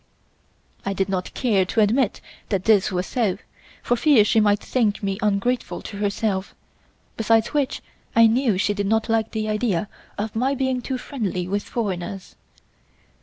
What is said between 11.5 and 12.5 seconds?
foreigners.